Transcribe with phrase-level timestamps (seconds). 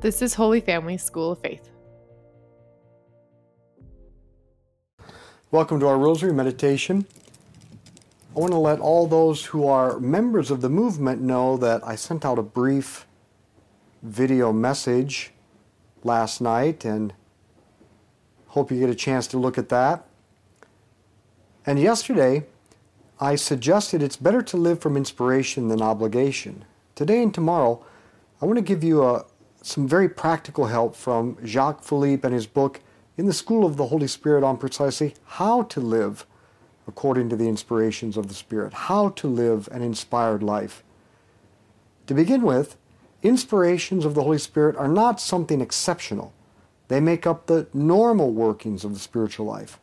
[0.00, 1.70] This is Holy Family School of Faith.
[5.50, 7.04] Welcome to our Rosary Meditation.
[8.36, 11.96] I want to let all those who are members of the movement know that I
[11.96, 13.08] sent out a brief
[14.00, 15.32] video message
[16.04, 17.12] last night and
[18.46, 20.06] hope you get a chance to look at that.
[21.66, 22.46] And yesterday,
[23.18, 26.66] I suggested it's better to live from inspiration than obligation.
[26.94, 27.84] Today and tomorrow,
[28.40, 29.24] I want to give you a,
[29.68, 32.80] some very practical help from Jacques Philippe and his book
[33.18, 36.26] In the School of the Holy Spirit on precisely how to live
[36.86, 40.82] according to the inspirations of the Spirit, how to live an inspired life.
[42.06, 42.76] To begin with,
[43.22, 46.32] inspirations of the Holy Spirit are not something exceptional.
[46.88, 49.78] They make up the normal workings of the spiritual life.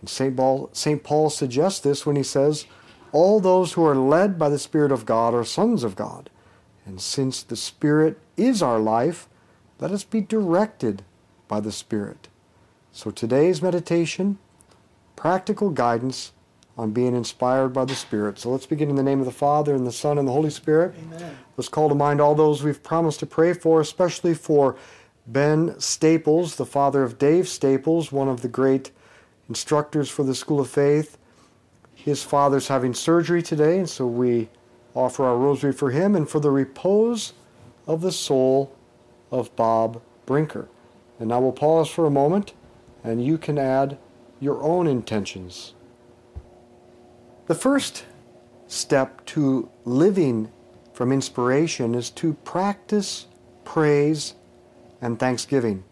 [0.00, 0.36] And St.
[0.36, 1.04] Paul, St.
[1.04, 2.66] Paul suggests this when he says,
[3.12, 6.28] All those who are led by the Spirit of God are sons of God.
[6.88, 9.28] And since the Spirit is our life,
[9.78, 11.02] let us be directed
[11.46, 12.28] by the Spirit.
[12.92, 14.38] So today's meditation,
[15.14, 16.32] practical guidance
[16.78, 18.38] on being inspired by the Spirit.
[18.38, 20.48] So let's begin in the name of the Father, and the Son, and the Holy
[20.48, 20.94] Spirit.
[20.98, 21.36] Amen.
[21.58, 24.74] Let's call to mind all those we've promised to pray for, especially for
[25.26, 28.92] Ben Staples, the father of Dave Staples, one of the great
[29.46, 31.18] instructors for the School of Faith.
[31.94, 34.48] His father's having surgery today, and so we
[34.98, 37.32] offer our rosary for him and for the repose
[37.86, 38.74] of the soul
[39.30, 40.68] of Bob Brinker.
[41.18, 42.52] And now we'll pause for a moment,
[43.04, 43.98] and you can add
[44.40, 45.74] your own intentions.
[47.46, 48.04] The first
[48.66, 50.50] step to living
[50.92, 53.26] from inspiration is to practice
[53.64, 54.34] praise
[55.00, 55.84] and thanksgiving.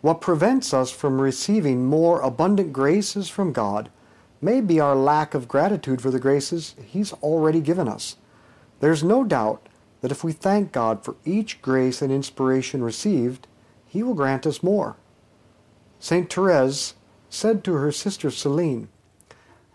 [0.00, 3.90] What prevents us from receiving more abundant graces from God
[4.44, 8.16] may be our lack of gratitude for the graces He's already given us.
[8.80, 9.68] There's no doubt
[10.02, 13.46] that if we thank God for each grace and inspiration received,
[13.86, 14.96] He will grant us more.
[15.98, 16.30] St.
[16.30, 16.92] Therese
[17.30, 18.88] said to her sister Celine,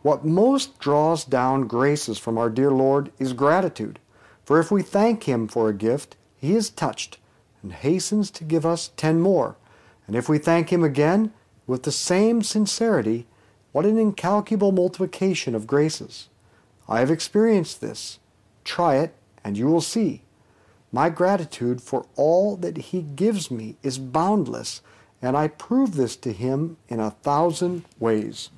[0.04, 3.98] What most draws down graces from our dear Lord is gratitude,
[4.46, 7.18] for if we thank Him for a gift, He is touched
[7.64, 9.58] and hastens to give us ten more.
[10.06, 11.34] And if we thank Him again
[11.66, 13.26] with the same sincerity,
[13.72, 16.30] what an incalculable multiplication of graces!
[16.88, 18.20] I have experienced this.
[18.64, 19.14] Try it,
[19.44, 20.24] and you will see.
[20.92, 24.82] My gratitude for all that He gives me is boundless,
[25.22, 28.50] and I prove this to Him in a thousand ways.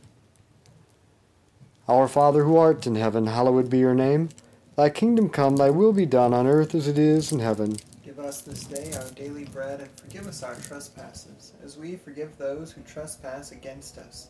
[1.89, 4.29] Our Father who art in heaven, hallowed be your name.
[4.77, 7.75] Thy kingdom come, thy will be done on earth as it is in heaven.
[8.05, 12.37] Give us this day our daily bread, and forgive us our trespasses, as we forgive
[12.37, 14.29] those who trespass against us.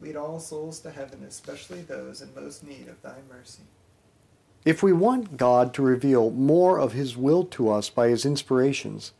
[0.00, 3.62] Lead all souls to heaven, especially those in most need of thy mercy.
[4.64, 9.12] If we want God to reveal more of His will to us by His inspirations,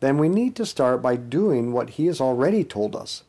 [0.00, 3.24] then we need to start by doing what He has already told us.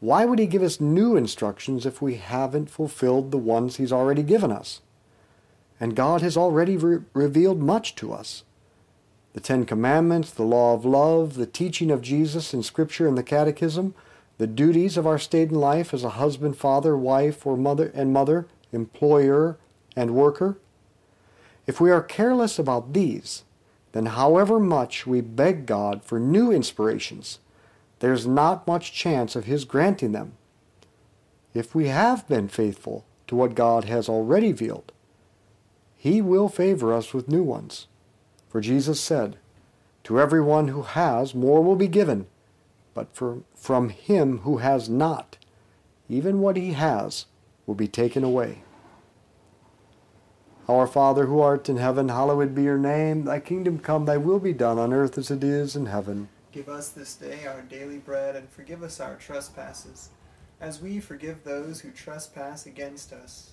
[0.00, 4.22] Why would He give us new instructions if we haven't fulfilled the ones He's already
[4.22, 4.80] given us?
[5.78, 8.44] And God has already re- revealed much to us.
[9.32, 13.22] The Ten Commandments, the law of love, the teaching of Jesus in Scripture and the
[13.22, 13.94] Catechism,
[14.40, 18.10] the duties of our state in life as a husband, father, wife, or mother and
[18.10, 19.58] mother, employer,
[19.94, 20.56] and worker.
[21.66, 23.44] If we are careless about these,
[23.92, 27.38] then however much we beg God for new inspirations,
[27.98, 30.32] there's not much chance of His granting them.
[31.52, 34.90] If we have been faithful to what God has already revealed,
[35.98, 37.88] He will favor us with new ones.
[38.48, 39.36] For Jesus said,
[40.04, 42.26] To everyone who has, more will be given,
[43.00, 45.38] but for, from him who has not,
[46.10, 47.24] even what he has
[47.64, 48.62] will be taken away.
[50.68, 53.24] Our Father who art in heaven, hallowed be your name.
[53.24, 56.28] Thy kingdom come, thy will be done on earth as it is in heaven.
[56.52, 60.10] Give us this day our daily bread, and forgive us our trespasses,
[60.60, 63.52] as we forgive those who trespass against us.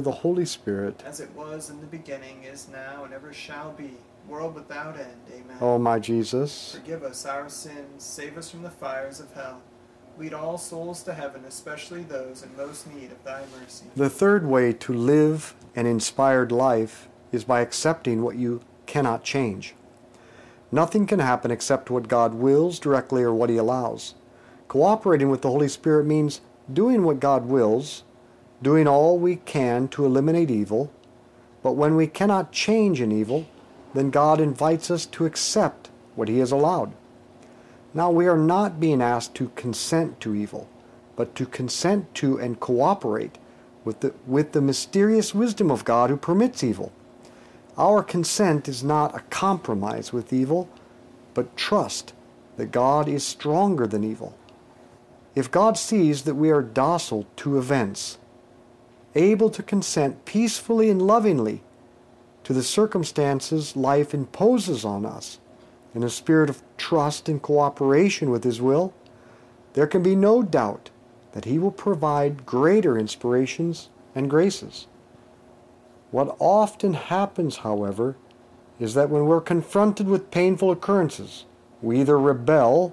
[0.00, 1.02] the Holy Spirit.
[1.06, 3.92] As it was in the beginning, is now, and ever shall be,
[4.28, 5.16] world without end.
[5.32, 5.56] Amen.
[5.60, 9.62] O my Jesus, Forgive us our sins, save us from the fires of hell.
[10.18, 13.86] Lead all souls to heaven, especially those in most need of thy mercy.
[13.96, 19.74] the third way to live an inspired life is by accepting what you cannot change.
[20.72, 24.14] Nothing can happen except what God wills directly or what He allows.
[24.68, 26.40] Cooperating with the Holy Spirit means
[26.72, 28.04] doing what God wills,
[28.62, 30.92] doing all we can to eliminate evil,
[31.62, 33.46] but when we cannot change an evil,
[33.94, 36.92] then God invites us to accept what He has allowed.
[37.92, 40.68] Now, we are not being asked to consent to evil,
[41.16, 43.38] but to consent to and cooperate
[43.84, 46.92] with the, with the mysterious wisdom of God who permits evil.
[47.76, 50.68] Our consent is not a compromise with evil,
[51.34, 52.12] but trust
[52.56, 54.36] that God is stronger than evil.
[55.34, 58.18] If God sees that we are docile to events,
[59.14, 61.62] able to consent peacefully and lovingly
[62.44, 65.38] to the circumstances life imposes on us,
[65.94, 68.92] in a spirit of trust and cooperation with His will,
[69.74, 70.90] there can be no doubt
[71.32, 74.86] that He will provide greater inspirations and graces.
[76.10, 78.16] What often happens, however,
[78.78, 81.44] is that when we're confronted with painful occurrences,
[81.82, 82.92] we either rebel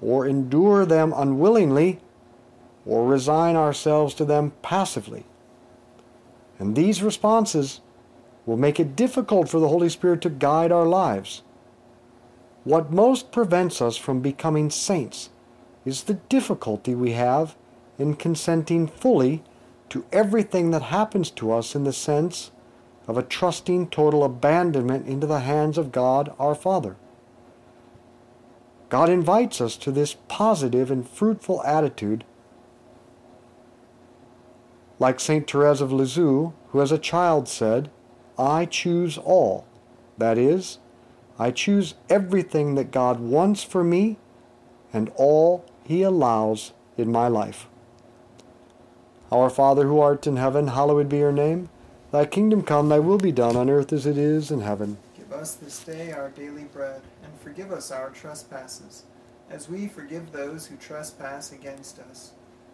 [0.00, 2.00] or endure them unwillingly
[2.86, 5.24] or resign ourselves to them passively.
[6.60, 7.80] And these responses
[8.46, 11.42] will make it difficult for the Holy Spirit to guide our lives.
[12.64, 15.30] What most prevents us from becoming saints
[15.84, 17.56] is the difficulty we have
[17.98, 19.42] in consenting fully
[19.88, 22.50] to everything that happens to us in the sense
[23.08, 26.96] of a trusting total abandonment into the hands of God our Father.
[28.90, 32.24] God invites us to this positive and fruitful attitude,
[35.00, 35.50] like St.
[35.50, 37.90] Therese of Lisieux, who as a child said,
[38.38, 39.66] I choose all.
[40.18, 40.78] That is,
[41.38, 44.18] I choose everything that God wants for me
[44.92, 47.66] and all He allows in my life.
[49.32, 51.70] Our Father who art in heaven, hallowed be your name.
[52.12, 54.98] Thy kingdom come, thy will be done on earth as it is in heaven.
[55.16, 59.04] Give us this day our daily bread, and forgive us our trespasses,
[59.48, 62.32] as we forgive those who trespass against us.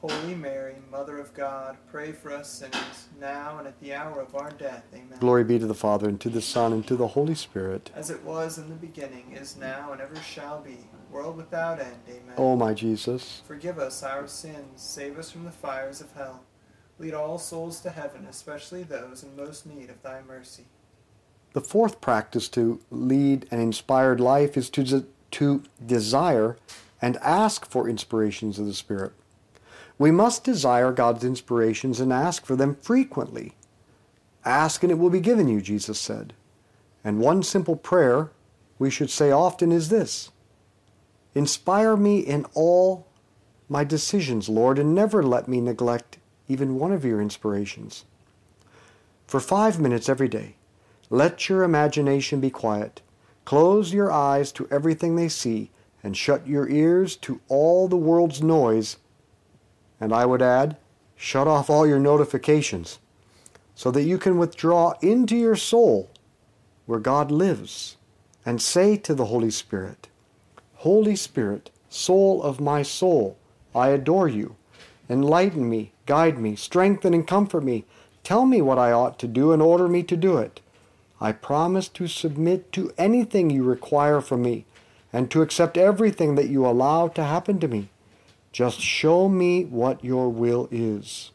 [0.00, 4.34] Holy Mary, Mother of God, pray for us sinners, now and at the hour of
[4.36, 4.84] our death.
[4.94, 5.18] Amen.
[5.18, 7.90] Glory be to the Father, and to the Son, and to the Holy Spirit.
[7.96, 10.76] As it was in the beginning, is now, and ever shall be,
[11.10, 11.96] world without end.
[12.08, 12.34] Amen.
[12.36, 16.44] O my Jesus, Forgive us our sins, save us from the fires of hell.
[17.00, 20.64] Lead all souls to heaven, especially those in most need of thy mercy.
[21.54, 26.56] the fourth practice to lead an inspired life is to, de- to desire
[27.02, 29.12] and ask for inspirations of the Spirit.
[29.98, 33.54] We must desire God's inspirations and ask for them frequently.
[34.44, 36.32] Ask and it will be given you, Jesus said.
[37.04, 38.30] And one simple prayer
[38.78, 40.30] we should say often is this
[41.34, 43.06] Inspire me in all
[43.68, 48.04] my decisions, Lord, and never let me neglect even one of your inspirations.
[49.26, 50.54] For five minutes every day,
[51.10, 53.02] let your imagination be quiet.
[53.44, 55.70] Close your eyes to everything they see,
[56.02, 58.96] and shut your ears to all the world's noise.
[60.00, 60.76] And I would add,
[61.16, 62.98] shut off all your notifications,
[63.74, 66.10] so that you can withdraw into your soul
[66.86, 67.96] where God lives,
[68.46, 70.08] and say to the Holy Spirit,
[70.76, 73.36] Holy Spirit, soul of my soul,
[73.74, 74.56] I adore you.
[75.10, 77.84] Enlighten me, guide me, strengthen and comfort me.
[78.24, 80.60] Tell me what I ought to do and order me to do it.
[81.20, 84.66] I promise to submit to anything you require from me
[85.12, 87.88] and to accept everything that you allow to happen to me.
[88.52, 91.30] Just show me what your will is.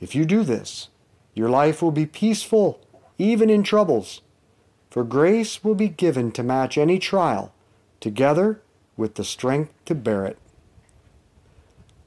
[0.00, 0.88] If you do this,
[1.34, 2.80] your life will be peaceful,
[3.18, 4.22] even in troubles,
[4.90, 7.52] for grace will be given to match any trial,
[8.00, 8.62] together
[8.96, 10.38] with the strength to bear it.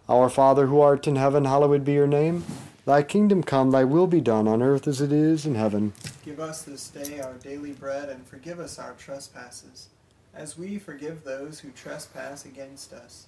[0.09, 2.43] Our Father who art in heaven, hallowed be your name.
[2.85, 5.93] Thy kingdom come, thy will be done on earth as it is in heaven.
[6.25, 9.88] Give us this day our daily bread, and forgive us our trespasses,
[10.33, 13.27] as we forgive those who trespass against us.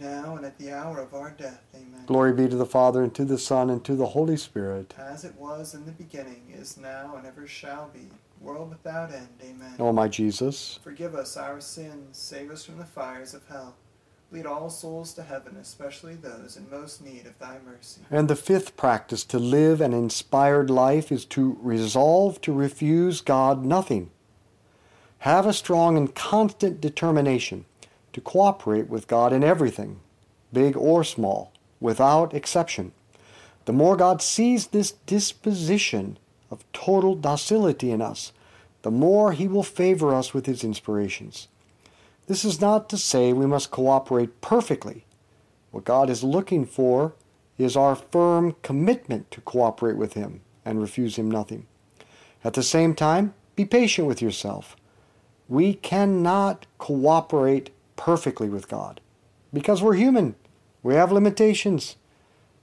[0.00, 1.62] now and at the hour of our death.
[1.74, 2.04] Amen.
[2.06, 4.94] Glory be to the Father, and to the Son, and to the Holy Spirit.
[4.98, 8.08] As it was in the beginning, is now, and ever shall be,
[8.40, 9.28] world without end.
[9.42, 9.74] Amen.
[9.78, 13.74] O my Jesus, Forgive us our sins, save us from the fires of hell.
[14.30, 18.02] Lead all souls to heaven, especially those in most need of thy mercy.
[18.10, 23.64] And the fifth practice to live an inspired life is to resolve to refuse God
[23.64, 24.10] nothing.
[25.20, 27.64] Have a strong and constant determination
[28.18, 30.00] to cooperate with God in everything,
[30.52, 32.90] big or small, without exception.
[33.64, 36.18] The more God sees this disposition
[36.50, 38.32] of total docility in us,
[38.82, 41.46] the more He will favor us with His inspirations.
[42.26, 45.04] This is not to say we must cooperate perfectly.
[45.70, 47.12] What God is looking for
[47.56, 51.66] is our firm commitment to cooperate with Him and refuse Him nothing.
[52.42, 54.76] At the same time, be patient with yourself.
[55.48, 59.02] We cannot cooperate perfectly with God
[59.52, 60.36] because we're human.
[60.82, 61.96] We have limitations.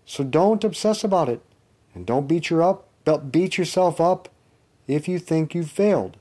[0.06, 1.42] So don't obsess about it
[1.94, 2.88] and don't beat your up
[3.32, 4.30] beat yourself up
[4.88, 6.18] if you think you've failed.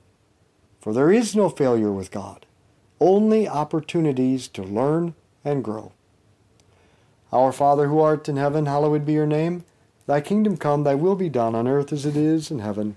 [0.81, 2.45] For there is no failure with God,
[3.01, 5.93] only opportunities to learn and grow.
[7.33, 9.65] Our Father who art in heaven, hallowed be your name.
[10.07, 12.97] Thy kingdom come, thy will be done on earth as it is in heaven.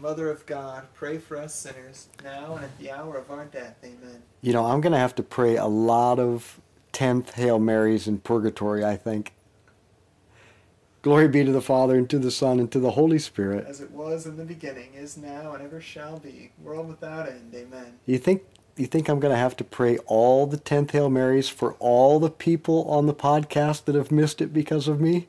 [0.00, 3.76] Mother of God, pray for us sinners, now and at the hour of our death.
[3.84, 4.22] Amen.
[4.40, 6.60] You know, I'm going to have to pray a lot of
[6.92, 9.32] 10th Hail Marys in purgatory, I think.
[11.02, 13.64] Glory be to the Father, and to the Son, and to the Holy Spirit.
[13.66, 17.54] As it was in the beginning, is now, and ever shall be, world without end.
[17.54, 17.98] Amen.
[18.06, 18.42] You think
[18.76, 22.20] you think I'm going to have to pray all the 10th Hail Marys for all
[22.20, 25.28] the people on the podcast that have missed it because of me?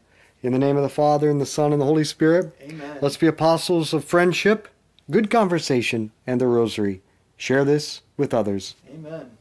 [0.43, 2.97] In the name of the Father, and the Son, and the Holy Spirit, Amen.
[3.01, 4.67] let's be apostles of friendship,
[5.09, 7.01] good conversation, and the rosary.
[7.37, 8.75] Share this with others.
[8.91, 9.31] Amen.